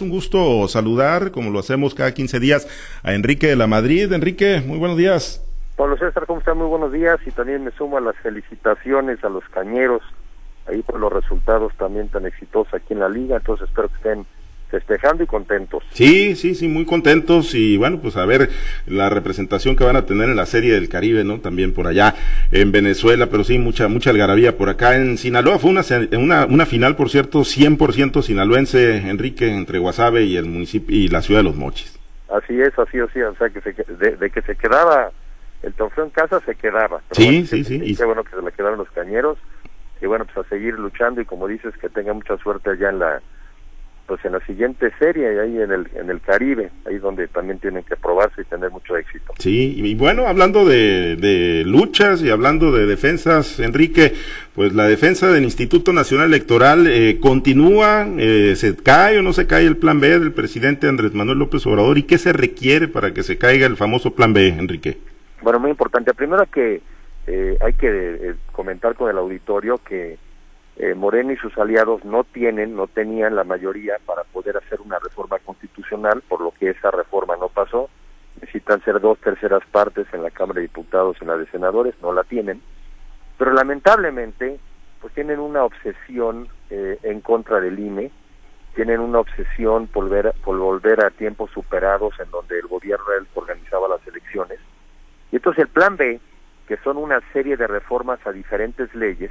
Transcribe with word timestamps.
un 0.00 0.10
gusto 0.10 0.66
saludar, 0.68 1.30
como 1.30 1.50
lo 1.50 1.58
hacemos 1.58 1.94
cada 1.94 2.12
15 2.12 2.40
días, 2.40 2.68
a 3.02 3.14
Enrique 3.14 3.46
de 3.46 3.56
la 3.56 3.66
Madrid. 3.66 4.12
Enrique, 4.12 4.62
muy 4.66 4.78
buenos 4.78 4.96
días. 4.96 5.44
Pablo 5.76 5.96
César, 5.96 6.26
¿cómo 6.26 6.40
están? 6.40 6.58
Muy 6.58 6.66
buenos 6.66 6.92
días 6.92 7.18
y 7.26 7.30
también 7.30 7.64
me 7.64 7.70
sumo 7.72 7.96
a 7.96 8.00
las 8.00 8.16
felicitaciones 8.16 9.22
a 9.24 9.28
los 9.28 9.44
cañeros 9.48 10.02
ahí 10.66 10.82
por 10.82 10.98
los 11.00 11.12
resultados 11.12 11.72
también 11.76 12.08
tan 12.08 12.26
exitosos 12.26 12.72
aquí 12.74 12.92
en 12.92 13.00
la 13.00 13.08
liga, 13.08 13.36
entonces 13.36 13.68
espero 13.68 13.88
que 13.88 13.96
estén 13.96 14.26
festejando 14.70 15.24
y 15.24 15.26
contentos. 15.26 15.82
Sí, 15.92 16.36
sí, 16.36 16.54
sí, 16.54 16.68
muy 16.68 16.84
contentos 16.84 17.54
y 17.54 17.76
bueno, 17.76 17.98
pues 18.00 18.16
a 18.16 18.24
ver 18.24 18.50
la 18.86 19.10
representación 19.10 19.76
que 19.76 19.84
van 19.84 19.96
a 19.96 20.06
tener 20.06 20.28
en 20.28 20.36
la 20.36 20.46
Serie 20.46 20.72
del 20.72 20.88
Caribe, 20.88 21.24
¿no? 21.24 21.40
También 21.40 21.74
por 21.74 21.86
allá 21.86 22.14
en 22.52 22.72
Venezuela, 22.72 23.26
pero 23.26 23.44
sí, 23.44 23.58
mucha, 23.58 23.88
mucha 23.88 24.10
algarabía 24.10 24.56
por 24.56 24.68
acá 24.68 24.96
en 24.96 25.18
Sinaloa. 25.18 25.58
Fue 25.58 25.70
una, 25.70 25.82
una, 26.12 26.46
una 26.46 26.66
final, 26.66 26.96
por 26.96 27.10
cierto, 27.10 27.40
100% 27.40 28.22
sinaloense, 28.22 28.96
Enrique, 29.08 29.50
entre 29.50 29.78
Guasave 29.78 30.24
y 30.24 30.36
el 30.36 30.46
municipio 30.46 30.96
y 30.96 31.08
la 31.08 31.22
ciudad 31.22 31.40
de 31.40 31.44
Los 31.44 31.56
Mochis. 31.56 31.98
Así 32.30 32.60
es, 32.60 32.78
así 32.78 32.98
es, 32.98 33.24
o 33.24 33.34
sea, 33.34 33.48
que 33.50 33.60
se, 33.60 33.72
de, 33.72 34.30
que 34.30 34.42
se 34.42 34.54
quedaba 34.54 35.10
el 35.62 35.74
trofeo 35.74 36.04
en 36.04 36.10
casa, 36.10 36.40
se 36.46 36.54
quedaba. 36.54 37.00
sí, 37.10 37.44
sí, 37.46 37.64
sí. 37.64 37.80
Y 37.82 37.96
qué 37.96 38.04
bueno 38.04 38.22
que 38.22 38.30
se 38.30 38.42
le 38.42 38.52
quedaron 38.52 38.78
los 38.78 38.90
cañeros 38.90 39.36
y 40.00 40.06
bueno, 40.06 40.24
pues 40.24 40.46
a 40.46 40.48
seguir 40.48 40.74
luchando 40.74 41.20
y 41.20 41.24
como 41.24 41.46
dices, 41.46 41.76
que 41.76 41.88
tenga 41.88 42.12
mucha 42.12 42.36
suerte 42.38 42.70
allá 42.70 42.88
en 42.90 42.98
la 43.00 43.20
pues 44.10 44.24
en 44.24 44.32
la 44.32 44.44
siguiente 44.44 44.90
serie 44.98 45.38
ahí 45.38 45.60
en 45.60 45.70
el 45.70 45.88
en 45.94 46.10
el 46.10 46.20
Caribe 46.20 46.72
ahí 46.84 46.98
donde 46.98 47.28
también 47.28 47.60
tienen 47.60 47.84
que 47.84 47.94
probarse 47.94 48.42
y 48.42 48.44
tener 48.44 48.68
mucho 48.72 48.96
éxito. 48.96 49.32
Sí 49.38 49.74
y 49.76 49.94
bueno 49.94 50.26
hablando 50.26 50.64
de, 50.64 51.14
de 51.14 51.62
luchas 51.64 52.20
y 52.20 52.28
hablando 52.28 52.72
de 52.72 52.86
defensas 52.86 53.60
Enrique 53.60 54.14
pues 54.56 54.74
la 54.74 54.88
defensa 54.88 55.30
del 55.30 55.44
Instituto 55.44 55.92
Nacional 55.92 56.26
Electoral 56.26 56.88
eh, 56.88 57.20
continúa 57.20 58.04
eh, 58.18 58.56
se 58.56 58.74
cae 58.74 59.20
o 59.20 59.22
no 59.22 59.32
se 59.32 59.46
cae 59.46 59.64
el 59.64 59.76
plan 59.76 60.00
B 60.00 60.08
del 60.18 60.32
presidente 60.32 60.88
Andrés 60.88 61.14
Manuel 61.14 61.38
López 61.38 61.64
Obrador 61.68 61.96
y 61.96 62.02
qué 62.02 62.18
se 62.18 62.32
requiere 62.32 62.88
para 62.88 63.14
que 63.14 63.22
se 63.22 63.38
caiga 63.38 63.68
el 63.68 63.76
famoso 63.76 64.16
plan 64.16 64.32
B 64.32 64.48
Enrique 64.48 64.98
bueno 65.40 65.60
muy 65.60 65.70
importante. 65.70 66.12
Primero 66.14 66.46
que 66.46 66.82
eh, 67.28 67.56
hay 67.60 67.74
que 67.74 68.34
comentar 68.50 68.96
con 68.96 69.08
el 69.08 69.18
auditorio 69.18 69.78
que 69.78 70.18
eh, 70.76 70.94
Moreno 70.94 71.32
y 71.32 71.36
sus 71.36 71.56
aliados 71.58 72.04
no 72.04 72.24
tienen, 72.24 72.74
no 72.74 72.86
tenían 72.86 73.36
la 73.36 73.44
mayoría 73.44 73.96
para 74.06 74.24
poder 74.24 74.56
hacer 74.56 74.80
una 74.80 74.98
reforma 74.98 75.38
constitucional, 75.40 76.22
por 76.28 76.40
lo 76.40 76.52
que 76.52 76.70
esa 76.70 76.90
reforma 76.90 77.36
no 77.36 77.48
pasó. 77.48 77.90
Necesitan 78.40 78.82
ser 78.84 79.00
dos 79.00 79.18
terceras 79.18 79.62
partes 79.70 80.06
en 80.12 80.22
la 80.22 80.30
Cámara 80.30 80.56
de 80.56 80.68
Diputados 80.68 81.16
y 81.20 81.24
en 81.24 81.30
la 81.30 81.36
de 81.36 81.46
Senadores, 81.46 81.94
no 82.00 82.12
la 82.12 82.24
tienen. 82.24 82.62
Pero 83.36 83.52
lamentablemente, 83.52 84.58
pues 85.00 85.12
tienen 85.14 85.40
una 85.40 85.64
obsesión 85.64 86.48
eh, 86.70 86.98
en 87.02 87.20
contra 87.20 87.60
del 87.60 87.78
INE, 87.78 88.10
tienen 88.74 89.00
una 89.00 89.20
obsesión 89.20 89.86
por 89.88 90.04
volver, 90.04 90.32
por 90.44 90.56
volver 90.56 91.04
a 91.04 91.10
tiempos 91.10 91.50
superados 91.50 92.14
en 92.20 92.30
donde 92.30 92.58
el 92.58 92.66
gobierno 92.66 93.04
organizaba 93.34 93.88
las 93.88 94.06
elecciones. 94.06 94.58
Y 95.32 95.36
entonces 95.36 95.64
el 95.64 95.68
plan 95.68 95.96
B, 95.96 96.20
que 96.66 96.76
son 96.78 96.96
una 96.96 97.20
serie 97.32 97.56
de 97.56 97.66
reformas 97.66 98.24
a 98.26 98.32
diferentes 98.32 98.94
leyes, 98.94 99.30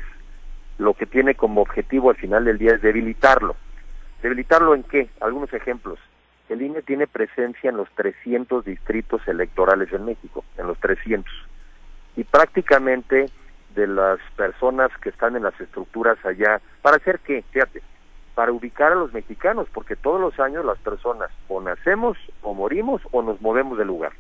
lo 0.79 0.93
que 0.93 1.05
tiene 1.05 1.35
como 1.35 1.61
objetivo 1.61 2.09
al 2.09 2.15
final 2.15 2.45
del 2.45 2.57
día 2.57 2.73
es 2.73 2.81
debilitarlo. 2.81 3.55
¿Debilitarlo 4.23 4.73
en 4.73 4.83
qué? 4.83 5.09
Algunos 5.19 5.53
ejemplos. 5.53 5.99
El 6.47 6.61
INE 6.61 6.81
tiene 6.81 7.05
presencia 7.05 7.69
en 7.69 7.77
los 7.77 7.89
300 7.91 8.65
distritos 8.65 9.21
electorales 9.27 9.91
en 9.93 10.05
México, 10.05 10.43
en 10.57 10.67
los 10.67 10.79
300. 10.79 11.31
Y 12.15 12.23
prácticamente 12.23 13.29
de 13.75 13.87
las 13.87 14.19
personas 14.35 14.89
que 15.01 15.09
están 15.09 15.35
en 15.35 15.43
las 15.43 15.59
estructuras 15.59 16.17
allá, 16.25 16.59
¿para 16.81 16.95
hacer 16.95 17.19
qué? 17.19 17.43
Fíjate, 17.51 17.83
para 18.33 18.53
ubicar 18.53 18.93
a 18.93 18.95
los 18.95 19.13
mexicanos, 19.13 19.67
porque 19.73 19.97
todos 19.97 20.19
los 20.19 20.39
años 20.39 20.63
las 20.63 20.79
personas 20.79 21.29
o 21.49 21.61
nacemos 21.61 22.17
o 22.41 22.53
morimos 22.53 23.01
o 23.11 23.21
nos 23.21 23.39
movemos 23.41 23.77
del 23.77 23.87
lugar. 23.87 24.13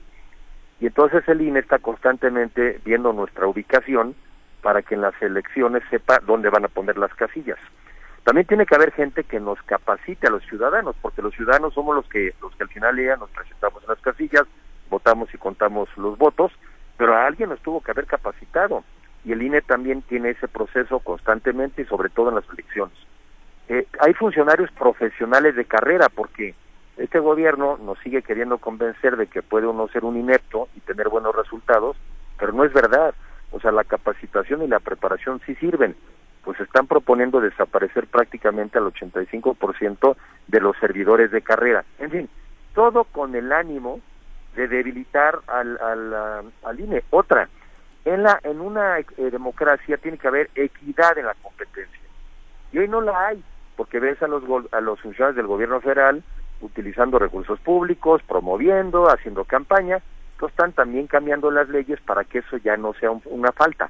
Y 0.81 0.87
entonces 0.87 1.27
el 1.27 1.41
INE 1.41 1.59
está 1.59 1.79
constantemente 1.79 2.81
viendo 2.83 3.13
nuestra 3.13 3.47
ubicación 3.47 4.13
para 4.61 4.81
que 4.81 4.95
en 4.95 5.01
las 5.01 5.19
elecciones 5.21 5.83
sepa 5.89 6.19
dónde 6.25 6.49
van 6.49 6.65
a 6.65 6.69
poner 6.69 6.97
las 6.97 7.13
casillas. 7.13 7.57
También 8.23 8.47
tiene 8.47 8.65
que 8.65 8.75
haber 8.75 8.91
gente 8.91 9.23
que 9.23 9.39
nos 9.39 9.61
capacite 9.63 10.27
a 10.27 10.31
los 10.31 10.43
ciudadanos, 10.43 10.95
porque 11.01 11.21
los 11.21 11.33
ciudadanos 11.33 11.73
somos 11.73 11.95
los 11.95 12.07
que 12.07 12.33
los 12.41 12.55
que 12.55 12.63
al 12.63 12.69
final 12.69 12.97
ya 12.97 13.15
nos 13.15 13.29
presentamos 13.29 13.81
en 13.83 13.89
las 13.89 13.99
casillas, 14.01 14.43
votamos 14.89 15.33
y 15.33 15.37
contamos 15.37 15.89
los 15.97 16.17
votos, 16.17 16.51
pero 16.97 17.15
a 17.15 17.25
alguien 17.25 17.49
nos 17.49 17.61
tuvo 17.61 17.81
que 17.81 17.91
haber 17.91 18.05
capacitado 18.05 18.83
y 19.25 19.31
el 19.31 19.41
INE 19.41 19.61
también 19.61 20.01
tiene 20.01 20.31
ese 20.31 20.47
proceso 20.47 20.99
constantemente 20.99 21.81
y 21.81 21.85
sobre 21.85 22.09
todo 22.09 22.29
en 22.29 22.35
las 22.35 22.49
elecciones. 22.49 22.95
Eh, 23.67 23.85
hay 23.99 24.13
funcionarios 24.13 24.71
profesionales 24.71 25.55
de 25.55 25.65
carrera 25.65 26.09
porque 26.09 26.55
este 26.97 27.19
gobierno 27.19 27.77
nos 27.77 27.99
sigue 27.99 28.21
queriendo 28.21 28.57
convencer 28.57 29.15
de 29.15 29.27
que 29.27 29.41
puede 29.41 29.67
uno 29.67 29.87
ser 29.87 30.03
un 30.03 30.17
inepto 30.17 30.67
y 30.75 30.81
tener 30.81 31.07
buenos 31.09 31.35
resultados, 31.35 31.95
pero 32.37 32.51
no 32.51 32.63
es 32.63 32.73
verdad. 32.73 33.13
O 33.51 33.59
sea, 33.59 33.71
la 33.71 33.83
capacitación 33.83 34.63
y 34.63 34.67
la 34.67 34.79
preparación 34.79 35.41
sí 35.45 35.55
sirven, 35.55 35.95
pues 36.43 36.59
están 36.59 36.87
proponiendo 36.87 37.41
desaparecer 37.41 38.07
prácticamente 38.07 38.77
al 38.77 38.85
85% 38.85 40.15
de 40.47 40.61
los 40.61 40.77
servidores 40.77 41.31
de 41.31 41.41
carrera. 41.41 41.83
En 41.99 42.11
fin, 42.11 42.29
todo 42.73 43.03
con 43.03 43.35
el 43.35 43.51
ánimo 43.51 43.99
de 44.55 44.67
debilitar 44.67 45.39
al, 45.47 45.77
al, 45.81 46.51
al 46.63 46.79
INE. 46.79 47.03
Otra, 47.09 47.49
en, 48.05 48.23
la, 48.23 48.39
en 48.43 48.61
una 48.61 48.99
eh, 48.99 49.05
democracia 49.31 49.97
tiene 49.97 50.17
que 50.17 50.27
haber 50.27 50.49
equidad 50.55 51.17
en 51.17 51.25
la 51.25 51.35
competencia. 51.35 51.99
Y 52.71 52.79
hoy 52.79 52.87
no 52.87 53.01
la 53.01 53.27
hay, 53.27 53.43
porque 53.75 53.99
ves 53.99 54.21
a 54.21 54.27
los, 54.27 54.43
a 54.71 54.81
los 54.81 54.99
funcionarios 55.01 55.35
del 55.35 55.47
gobierno 55.47 55.81
federal 55.81 56.23
utilizando 56.61 57.19
recursos 57.19 57.59
públicos, 57.59 58.21
promoviendo, 58.27 59.05
haciendo 59.05 59.45
campaña, 59.45 59.99
están 60.47 60.73
también 60.73 61.07
cambiando 61.07 61.51
las 61.51 61.69
leyes 61.69 61.99
para 62.01 62.23
que 62.23 62.39
eso 62.39 62.57
ya 62.57 62.77
no 62.77 62.93
sea 62.93 63.11
una 63.25 63.51
falta, 63.51 63.89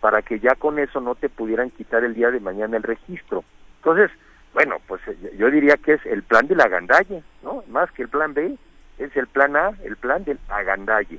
para 0.00 0.22
que 0.22 0.40
ya 0.40 0.54
con 0.54 0.78
eso 0.78 1.00
no 1.00 1.14
te 1.14 1.28
pudieran 1.28 1.70
quitar 1.70 2.04
el 2.04 2.14
día 2.14 2.30
de 2.30 2.40
mañana 2.40 2.76
el 2.76 2.82
registro. 2.82 3.44
Entonces, 3.78 4.10
bueno, 4.52 4.76
pues 4.86 5.00
eh, 5.08 5.36
yo 5.36 5.50
diría 5.50 5.76
que 5.76 5.94
es 5.94 6.06
el 6.06 6.22
plan 6.22 6.46
de 6.46 6.56
la 6.56 6.64
agandalle, 6.64 7.22
¿no? 7.42 7.64
Más 7.68 7.90
que 7.92 8.02
el 8.02 8.08
plan 8.08 8.34
B, 8.34 8.56
es 8.98 9.16
el 9.16 9.26
plan 9.26 9.56
A, 9.56 9.72
el 9.82 9.96
plan 9.96 10.24
del 10.24 10.38
agandalle. 10.48 11.18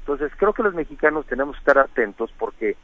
Entonces, 0.00 0.30
creo 0.36 0.52
que 0.52 0.62
los 0.62 0.74
mexicanos 0.74 1.26
tenemos 1.26 1.56
que 1.56 1.60
estar 1.60 1.78
atentos 1.78 2.32
porque 2.38 2.76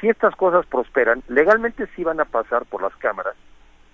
si 0.00 0.08
estas 0.08 0.36
cosas 0.36 0.66
prosperan, 0.66 1.22
legalmente 1.28 1.88
sí 1.96 2.04
van 2.04 2.20
a 2.20 2.26
pasar 2.26 2.66
por 2.66 2.82
las 2.82 2.94
cámaras, 2.96 3.34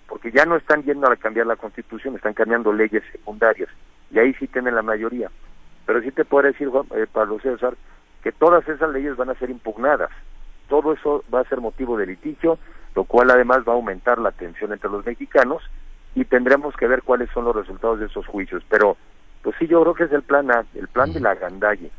porque 0.07 0.31
ya 0.31 0.45
no 0.45 0.57
están 0.57 0.83
yendo 0.83 1.09
a 1.09 1.15
cambiar 1.15 1.47
la 1.47 1.55
constitución, 1.55 2.15
están 2.15 2.33
cambiando 2.33 2.73
leyes 2.73 3.03
secundarias, 3.11 3.69
y 4.11 4.19
ahí 4.19 4.33
sí 4.33 4.47
tienen 4.47 4.75
la 4.75 4.81
mayoría. 4.81 5.31
Pero 5.85 6.01
sí 6.01 6.11
te 6.11 6.25
puedo 6.25 6.47
decir, 6.47 6.69
eh, 6.95 7.07
Pablo 7.11 7.39
César, 7.39 7.75
que 8.23 8.31
todas 8.31 8.67
esas 8.67 8.89
leyes 8.91 9.17
van 9.17 9.29
a 9.29 9.35
ser 9.35 9.49
impugnadas. 9.49 10.09
Todo 10.69 10.93
eso 10.93 11.23
va 11.33 11.41
a 11.41 11.49
ser 11.49 11.59
motivo 11.59 11.97
de 11.97 12.05
litigio, 12.05 12.57
lo 12.95 13.03
cual 13.03 13.31
además 13.31 13.59
va 13.67 13.73
a 13.73 13.75
aumentar 13.75 14.17
la 14.17 14.31
tensión 14.31 14.71
entre 14.71 14.89
los 14.89 15.05
mexicanos 15.05 15.61
y 16.15 16.25
tendremos 16.25 16.75
que 16.75 16.87
ver 16.87 17.03
cuáles 17.03 17.29
son 17.31 17.45
los 17.45 17.55
resultados 17.55 17.99
de 17.99 18.05
esos 18.05 18.25
juicios. 18.27 18.63
Pero, 18.69 18.97
pues 19.41 19.55
sí, 19.59 19.67
yo 19.67 19.81
creo 19.81 19.93
que 19.93 20.03
es 20.05 20.11
el 20.11 20.23
plan 20.23 20.51
A, 20.51 20.63
el 20.75 20.87
plan 20.87 21.11
de 21.11 21.19
la 21.19 21.35
gandalle. 21.35 21.91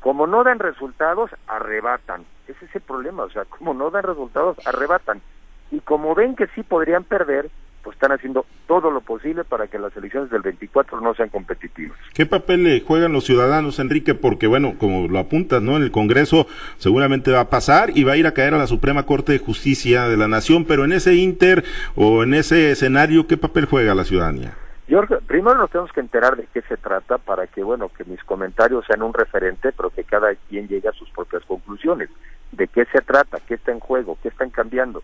Como 0.00 0.26
no 0.26 0.44
dan 0.44 0.58
resultados, 0.58 1.30
arrebatan. 1.46 2.24
Ese 2.46 2.66
es 2.66 2.74
el 2.74 2.82
problema, 2.82 3.24
o 3.24 3.30
sea, 3.30 3.44
como 3.46 3.74
no 3.74 3.90
dan 3.90 4.02
resultados, 4.02 4.56
arrebatan. 4.66 5.22
Y 5.70 5.80
como 5.80 6.14
ven 6.14 6.36
que 6.36 6.46
sí 6.48 6.62
podrían 6.62 7.04
perder, 7.04 7.50
pues 7.84 7.94
están 7.94 8.12
haciendo 8.12 8.46
todo 8.66 8.90
lo 8.90 9.02
posible 9.02 9.44
para 9.44 9.66
que 9.66 9.78
las 9.78 9.94
elecciones 9.96 10.30
del 10.30 10.42
24 10.42 11.00
no 11.00 11.14
sean 11.14 11.28
competitivas. 11.28 11.98
¿Qué 12.14 12.24
papel 12.24 12.64
le 12.64 12.80
juegan 12.80 13.12
los 13.12 13.24
ciudadanos, 13.24 13.78
Enrique? 13.78 14.14
Porque, 14.14 14.46
bueno, 14.46 14.74
como 14.78 15.06
lo 15.06 15.18
apuntas, 15.18 15.62
¿no? 15.62 15.76
En 15.76 15.82
el 15.82 15.90
Congreso 15.90 16.46
seguramente 16.78 17.30
va 17.30 17.40
a 17.40 17.50
pasar 17.50 17.90
y 17.94 18.04
va 18.04 18.12
a 18.12 18.16
ir 18.16 18.26
a 18.26 18.32
caer 18.32 18.54
a 18.54 18.58
la 18.58 18.66
Suprema 18.66 19.04
Corte 19.04 19.32
de 19.32 19.38
Justicia 19.38 20.08
de 20.08 20.16
la 20.16 20.26
Nación, 20.26 20.64
pero 20.64 20.84
en 20.84 20.92
ese 20.92 21.14
inter 21.14 21.64
o 21.94 22.22
en 22.22 22.34
ese 22.34 22.70
escenario, 22.70 23.26
¿qué 23.26 23.36
papel 23.36 23.66
juega 23.66 23.94
la 23.94 24.04
ciudadanía? 24.04 24.54
Yo, 24.86 25.00
primero 25.26 25.56
nos 25.56 25.70
tenemos 25.70 25.92
que 25.92 26.00
enterar 26.00 26.36
de 26.36 26.46
qué 26.52 26.60
se 26.62 26.76
trata 26.76 27.16
para 27.18 27.46
que, 27.46 27.62
bueno, 27.62 27.90
que 27.96 28.04
mis 28.04 28.22
comentarios 28.24 28.84
sean 28.86 29.02
un 29.02 29.14
referente, 29.14 29.72
pero 29.72 29.90
que 29.90 30.04
cada 30.04 30.34
quien 30.48 30.68
llegue 30.68 30.88
a 30.88 30.92
sus 30.92 31.08
propias 31.10 31.42
conclusiones. 31.44 32.10
¿De 32.52 32.68
qué 32.68 32.84
se 32.92 33.00
trata? 33.00 33.38
¿Qué 33.46 33.54
está 33.54 33.72
en 33.72 33.80
juego? 33.80 34.18
¿Qué 34.22 34.28
están 34.28 34.50
cambiando? 34.50 35.02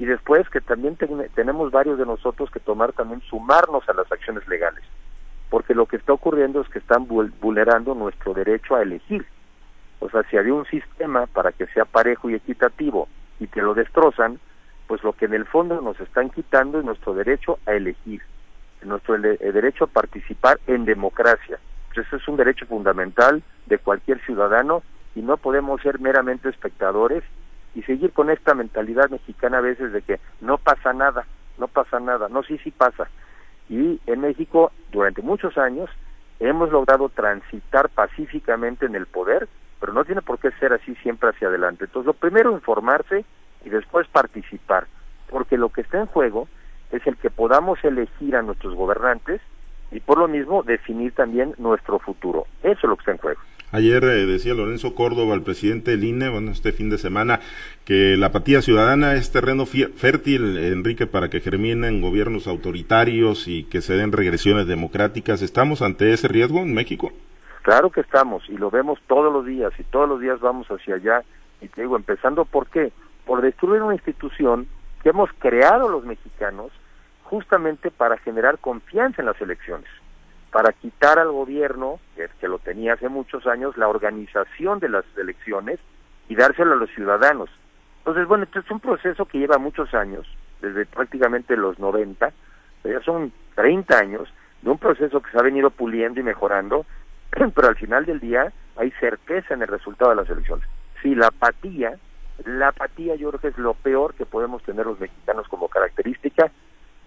Y 0.00 0.06
después 0.06 0.48
que 0.48 0.62
también 0.62 0.96
tenemos 1.34 1.70
varios 1.70 1.98
de 1.98 2.06
nosotros 2.06 2.50
que 2.50 2.58
tomar 2.58 2.94
también 2.94 3.20
sumarnos 3.28 3.86
a 3.86 3.92
las 3.92 4.10
acciones 4.10 4.48
legales, 4.48 4.82
porque 5.50 5.74
lo 5.74 5.84
que 5.84 5.96
está 5.96 6.14
ocurriendo 6.14 6.62
es 6.62 6.68
que 6.70 6.78
están 6.78 7.06
vulnerando 7.06 7.94
nuestro 7.94 8.32
derecho 8.32 8.76
a 8.76 8.82
elegir. 8.82 9.26
O 9.98 10.08
sea, 10.08 10.22
si 10.30 10.38
había 10.38 10.54
un 10.54 10.64
sistema 10.64 11.26
para 11.26 11.52
que 11.52 11.66
sea 11.66 11.84
parejo 11.84 12.30
y 12.30 12.34
equitativo 12.34 13.08
y 13.40 13.46
que 13.48 13.60
lo 13.60 13.74
destrozan, 13.74 14.40
pues 14.86 15.04
lo 15.04 15.12
que 15.12 15.26
en 15.26 15.34
el 15.34 15.44
fondo 15.44 15.82
nos 15.82 16.00
están 16.00 16.30
quitando 16.30 16.78
es 16.78 16.84
nuestro 16.86 17.12
derecho 17.12 17.58
a 17.66 17.72
elegir, 17.72 18.22
nuestro 18.82 19.18
derecho 19.18 19.84
a 19.84 19.88
participar 19.88 20.58
en 20.66 20.86
democracia. 20.86 21.58
Pues 21.88 22.06
eso 22.06 22.16
es 22.16 22.26
un 22.26 22.38
derecho 22.38 22.64
fundamental 22.64 23.42
de 23.66 23.76
cualquier 23.76 24.18
ciudadano 24.24 24.82
y 25.14 25.20
no 25.20 25.36
podemos 25.36 25.82
ser 25.82 26.00
meramente 26.00 26.48
espectadores 26.48 27.22
y 27.74 27.82
seguir 27.82 28.12
con 28.12 28.30
esta 28.30 28.54
mentalidad 28.54 29.10
mexicana 29.10 29.58
a 29.58 29.62
veces 29.62 29.92
de 29.92 30.02
que 30.02 30.20
no 30.40 30.58
pasa 30.58 30.92
nada, 30.92 31.24
no 31.58 31.68
pasa 31.68 32.00
nada, 32.00 32.28
no, 32.28 32.42
sí, 32.42 32.58
sí 32.58 32.70
pasa. 32.70 33.08
Y 33.68 34.00
en 34.06 34.20
México, 34.20 34.72
durante 34.90 35.22
muchos 35.22 35.56
años, 35.56 35.88
hemos 36.40 36.70
logrado 36.70 37.08
transitar 37.08 37.88
pacíficamente 37.90 38.86
en 38.86 38.96
el 38.96 39.06
poder, 39.06 39.48
pero 39.78 39.92
no 39.92 40.04
tiene 40.04 40.22
por 40.22 40.38
qué 40.38 40.50
ser 40.52 40.72
así 40.72 40.94
siempre 40.96 41.30
hacia 41.30 41.48
adelante. 41.48 41.84
Entonces, 41.84 42.06
lo 42.06 42.14
primero, 42.14 42.50
informarse 42.52 43.24
y 43.64 43.68
después 43.68 44.08
participar, 44.08 44.86
porque 45.28 45.56
lo 45.56 45.68
que 45.68 45.82
está 45.82 45.98
en 45.98 46.06
juego 46.06 46.48
es 46.90 47.06
el 47.06 47.16
que 47.16 47.30
podamos 47.30 47.82
elegir 47.84 48.34
a 48.34 48.42
nuestros 48.42 48.74
gobernantes 48.74 49.40
y 49.92 50.00
por 50.00 50.18
lo 50.18 50.28
mismo 50.28 50.62
definir 50.62 51.14
también 51.14 51.54
nuestro 51.58 51.98
futuro. 51.98 52.46
Eso 52.62 52.80
es 52.82 52.84
lo 52.84 52.96
que 52.96 53.00
está 53.00 53.12
en 53.12 53.18
juego. 53.18 53.40
Ayer 53.72 54.02
eh, 54.02 54.26
decía 54.26 54.54
Lorenzo 54.54 54.96
Córdoba, 54.96 55.34
el 55.34 55.42
presidente 55.42 55.92
del 55.92 56.02
INE, 56.02 56.28
bueno, 56.28 56.50
este 56.50 56.72
fin 56.72 56.90
de 56.90 56.98
semana, 56.98 57.38
que 57.84 58.16
la 58.16 58.26
apatía 58.26 58.62
ciudadana 58.62 59.14
es 59.14 59.30
terreno 59.30 59.64
fértil, 59.64 60.58
Enrique, 60.58 61.06
para 61.06 61.30
que 61.30 61.40
germinen 61.40 62.00
gobiernos 62.00 62.48
autoritarios 62.48 63.46
y 63.46 63.64
que 63.64 63.80
se 63.80 63.94
den 63.94 64.10
regresiones 64.10 64.66
democráticas. 64.66 65.40
¿Estamos 65.40 65.82
ante 65.82 66.12
ese 66.12 66.26
riesgo 66.26 66.58
en 66.58 66.74
México? 66.74 67.12
Claro 67.62 67.90
que 67.90 68.00
estamos 68.00 68.42
y 68.48 68.56
lo 68.56 68.70
vemos 68.72 68.98
todos 69.06 69.32
los 69.32 69.46
días 69.46 69.72
y 69.78 69.84
todos 69.84 70.08
los 70.08 70.20
días 70.20 70.40
vamos 70.40 70.66
hacia 70.68 70.96
allá. 70.96 71.22
Y 71.60 71.68
te 71.68 71.82
digo, 71.82 71.94
empezando 71.94 72.44
por 72.44 72.66
qué? 72.66 72.90
Por 73.24 73.40
destruir 73.40 73.82
una 73.82 73.94
institución 73.94 74.66
que 75.04 75.10
hemos 75.10 75.30
creado 75.38 75.88
los 75.88 76.04
mexicanos 76.04 76.72
justamente 77.22 77.92
para 77.92 78.18
generar 78.18 78.58
confianza 78.58 79.22
en 79.22 79.26
las 79.26 79.40
elecciones 79.40 79.88
para 80.50 80.72
quitar 80.72 81.18
al 81.18 81.30
gobierno, 81.30 82.00
que, 82.16 82.48
lo 82.48 82.58
tenía 82.58 82.94
hace 82.94 83.08
muchos 83.08 83.46
años, 83.46 83.76
la 83.76 83.88
organización 83.88 84.80
de 84.80 84.88
las 84.88 85.04
elecciones 85.16 85.78
y 86.28 86.34
dárselo 86.34 86.72
a 86.72 86.76
los 86.76 86.90
ciudadanos. 86.90 87.50
Entonces, 87.98 88.26
bueno, 88.26 88.44
esto 88.44 88.60
es 88.60 88.70
un 88.70 88.80
proceso 88.80 89.26
que 89.26 89.38
lleva 89.38 89.58
muchos 89.58 89.94
años, 89.94 90.26
desde 90.60 90.86
prácticamente 90.86 91.56
los 91.56 91.78
90, 91.78 92.32
ya 92.84 93.00
son 93.02 93.32
30 93.54 93.98
años, 93.98 94.28
de 94.62 94.70
un 94.70 94.78
proceso 94.78 95.20
que 95.20 95.30
se 95.30 95.38
ha 95.38 95.42
venido 95.42 95.70
puliendo 95.70 96.20
y 96.20 96.22
mejorando, 96.22 96.84
pero 97.54 97.68
al 97.68 97.76
final 97.76 98.04
del 98.04 98.20
día 98.20 98.52
hay 98.76 98.90
certeza 98.92 99.54
en 99.54 99.62
el 99.62 99.68
resultado 99.68 100.10
de 100.10 100.16
las 100.16 100.30
elecciones. 100.30 100.66
Si 101.02 101.14
la 101.14 101.28
apatía, 101.28 101.98
la 102.44 102.68
apatía 102.68 103.14
yo 103.14 103.28
creo 103.28 103.40
que 103.40 103.48
es 103.48 103.58
lo 103.58 103.74
peor 103.74 104.14
que 104.14 104.26
podemos 104.26 104.62
tener 104.62 104.86
los 104.86 104.98
mexicanos 104.98 105.46
como 105.48 105.68
característica, 105.68 106.50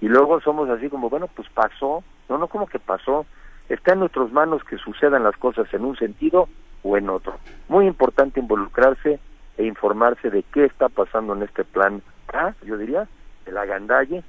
y 0.03 0.09
luego 0.09 0.41
somos 0.41 0.69
así 0.69 0.89
como, 0.89 1.09
bueno, 1.09 1.29
pues 1.33 1.47
pasó, 1.53 2.03
no, 2.27 2.37
no 2.37 2.47
como 2.47 2.67
que 2.67 2.77
pasó, 2.77 3.25
está 3.69 3.93
en 3.93 3.99
nuestras 3.99 4.33
manos 4.33 4.61
que 4.65 4.75
sucedan 4.75 5.23
las 5.23 5.37
cosas 5.37 5.73
en 5.73 5.85
un 5.85 5.95
sentido 5.95 6.49
o 6.83 6.97
en 6.97 7.09
otro. 7.09 7.37
Muy 7.69 7.87
importante 7.87 8.41
involucrarse 8.41 9.21
e 9.57 9.63
informarse 9.63 10.29
de 10.29 10.43
qué 10.43 10.65
está 10.65 10.89
pasando 10.89 11.33
en 11.33 11.43
este 11.43 11.63
plan 11.63 12.01
A, 12.33 12.53
yo 12.65 12.77
diría, 12.77 13.07
de 13.45 13.53
la 13.53 13.63
gandalle 13.63 14.25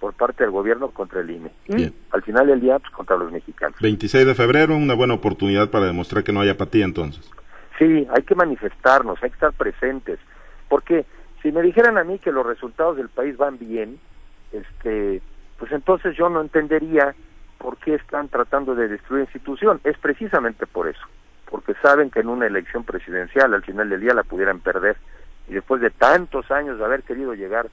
por 0.00 0.12
parte 0.12 0.42
del 0.42 0.50
gobierno 0.50 0.90
contra 0.90 1.20
el 1.20 1.30
INE. 1.30 1.52
Y 1.68 1.94
al 2.10 2.22
final 2.22 2.48
del 2.48 2.60
día, 2.60 2.80
pues, 2.80 2.92
contra 2.92 3.16
los 3.16 3.30
mexicanos. 3.30 3.78
26 3.80 4.26
de 4.26 4.34
febrero, 4.34 4.76
una 4.76 4.94
buena 4.94 5.14
oportunidad 5.14 5.70
para 5.70 5.86
demostrar 5.86 6.24
que 6.24 6.32
no 6.32 6.40
hay 6.40 6.48
apatía 6.48 6.84
entonces. 6.84 7.30
Sí, 7.78 8.08
hay 8.12 8.24
que 8.24 8.34
manifestarnos, 8.34 9.22
hay 9.22 9.30
que 9.30 9.34
estar 9.34 9.52
presentes, 9.52 10.18
porque 10.68 11.06
si 11.44 11.52
me 11.52 11.62
dijeran 11.62 11.96
a 11.96 12.02
mí 12.02 12.18
que 12.18 12.32
los 12.32 12.44
resultados 12.44 12.96
del 12.96 13.08
país 13.08 13.36
van 13.36 13.56
bien, 13.60 14.00
este, 14.52 15.22
pues 15.58 15.72
entonces 15.72 16.16
yo 16.16 16.28
no 16.28 16.40
entendería 16.40 17.14
por 17.58 17.76
qué 17.78 17.94
están 17.94 18.28
tratando 18.28 18.74
de 18.74 18.88
destruir 18.88 19.22
institución. 19.22 19.80
Es 19.84 19.96
precisamente 19.98 20.66
por 20.66 20.88
eso, 20.88 21.06
porque 21.50 21.74
saben 21.82 22.10
que 22.10 22.20
en 22.20 22.28
una 22.28 22.46
elección 22.46 22.84
presidencial 22.84 23.54
al 23.54 23.62
final 23.62 23.88
del 23.88 24.00
día 24.00 24.14
la 24.14 24.24
pudieran 24.24 24.60
perder 24.60 24.96
y 25.48 25.54
después 25.54 25.80
de 25.80 25.90
tantos 25.90 26.50
años 26.50 26.78
de 26.78 26.84
haber 26.84 27.02
querido 27.02 27.34
llegar 27.34 27.68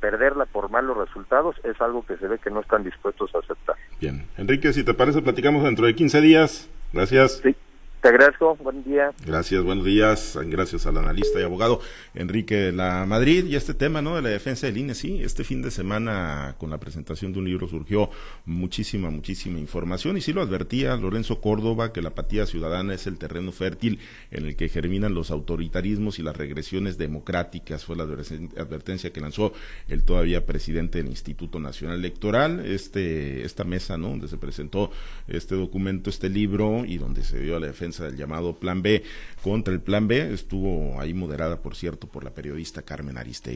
perderla 0.00 0.46
por 0.46 0.70
malos 0.70 0.96
resultados 0.96 1.56
es 1.62 1.78
algo 1.80 2.04
que 2.06 2.16
se 2.16 2.26
ve 2.26 2.38
que 2.38 2.50
no 2.50 2.60
están 2.60 2.82
dispuestos 2.82 3.34
a 3.34 3.38
aceptar. 3.38 3.76
Bien, 4.00 4.26
Enrique, 4.38 4.72
si 4.72 4.82
te 4.82 4.94
parece, 4.94 5.20
platicamos 5.20 5.62
dentro 5.62 5.86
de 5.86 5.94
15 5.94 6.20
días. 6.22 6.70
Gracias. 6.92 7.40
Sí. 7.42 7.54
Te 8.00 8.08
agradezco, 8.08 8.56
buen 8.56 8.82
día. 8.82 9.12
Gracias, 9.26 9.62
buenos 9.62 9.84
días. 9.84 10.38
Gracias 10.46 10.86
al 10.86 10.96
analista 10.96 11.38
y 11.38 11.42
abogado 11.42 11.80
Enrique 12.14 12.72
La 12.72 13.04
Madrid. 13.04 13.44
Y 13.44 13.56
este 13.56 13.74
tema, 13.74 14.00
¿no? 14.00 14.16
De 14.16 14.22
la 14.22 14.30
defensa 14.30 14.66
del 14.66 14.78
INE, 14.78 14.94
sí, 14.94 15.20
este 15.22 15.44
fin 15.44 15.60
de 15.60 15.70
semana 15.70 16.54
con 16.56 16.70
la 16.70 16.78
presentación 16.78 17.34
de 17.34 17.40
un 17.40 17.44
libro 17.44 17.68
surgió 17.68 18.08
muchísima, 18.46 19.10
muchísima 19.10 19.58
información. 19.58 20.16
Y 20.16 20.22
sí 20.22 20.32
lo 20.32 20.40
advertía 20.40 20.96
Lorenzo 20.96 21.42
Córdoba, 21.42 21.92
que 21.92 22.00
la 22.00 22.08
apatía 22.08 22.46
ciudadana 22.46 22.94
es 22.94 23.06
el 23.06 23.18
terreno 23.18 23.52
fértil 23.52 23.98
en 24.30 24.46
el 24.46 24.56
que 24.56 24.70
germinan 24.70 25.12
los 25.12 25.30
autoritarismos 25.30 26.18
y 26.18 26.22
las 26.22 26.38
regresiones 26.38 26.96
democráticas. 26.96 27.84
Fue 27.84 27.96
la 27.96 28.04
advertencia 28.04 29.12
que 29.12 29.20
lanzó 29.20 29.52
el 29.88 30.04
todavía 30.04 30.46
presidente 30.46 30.98
del 30.98 31.08
Instituto 31.08 31.60
Nacional 31.60 31.98
Electoral. 31.98 32.64
Este, 32.64 33.44
esta 33.44 33.64
mesa, 33.64 33.98
¿no? 33.98 34.08
Donde 34.08 34.28
se 34.28 34.38
presentó 34.38 34.90
este 35.28 35.54
documento, 35.54 36.08
este 36.08 36.30
libro 36.30 36.86
y 36.86 36.96
donde 36.96 37.24
se 37.24 37.38
dio 37.40 37.60
la 37.60 37.66
defensa 37.90 38.04
del 38.04 38.16
llamado 38.16 38.58
Plan 38.58 38.82
B 38.82 39.02
contra 39.42 39.74
el 39.74 39.80
Plan 39.80 40.06
B. 40.06 40.32
Estuvo 40.32 41.00
ahí 41.00 41.14
moderada, 41.14 41.60
por 41.60 41.74
cierto, 41.74 42.06
por 42.06 42.24
la 42.24 42.30
periodista 42.30 42.82
Carmen 42.82 43.18
Aristegui. 43.18 43.48